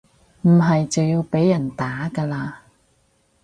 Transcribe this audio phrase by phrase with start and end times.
[0.41, 2.53] 唔係就要被人打㗎喇